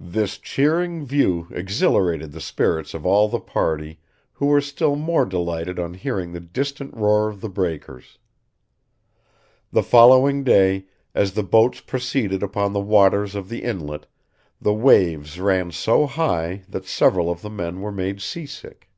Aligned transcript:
This 0.00 0.38
cheering 0.38 1.04
view 1.04 1.48
exhilarated 1.50 2.32
the 2.32 2.40
spirits 2.40 2.94
of 2.94 3.04
all 3.04 3.28
the 3.28 3.38
party, 3.38 3.98
who 4.32 4.46
were 4.46 4.62
still 4.62 4.96
more 4.96 5.26
delighted 5.26 5.78
on 5.78 5.92
hearing 5.92 6.32
the 6.32 6.40
distant 6.40 6.94
roar 6.96 7.28
of 7.28 7.42
the 7.42 7.50
breakers." 7.50 8.16
The 9.70 9.82
following 9.82 10.44
day, 10.44 10.86
as 11.14 11.34
the 11.34 11.42
boats 11.42 11.82
proceeded 11.82 12.42
upon 12.42 12.72
the 12.72 12.80
waters 12.80 13.34
of 13.34 13.50
the 13.50 13.62
inlet, 13.64 14.06
the 14.58 14.72
waves 14.72 15.38
ran 15.38 15.70
so 15.72 16.06
high 16.06 16.62
that 16.70 16.86
several 16.86 17.30
of 17.30 17.42
the 17.42 17.50
men 17.50 17.82
were 17.82 17.92
made 17.92 18.22
sea 18.22 18.46
sick. 18.46 18.88